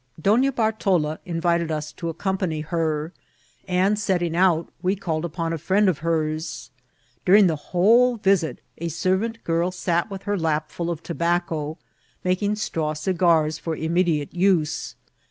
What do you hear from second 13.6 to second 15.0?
immediate use.